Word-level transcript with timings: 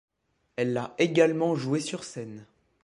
Elle 0.55 0.73
l'a 0.73 0.95
également 0.97 1.53
jouée 1.53 1.79
sur 1.79 2.03
scène. 2.03 2.47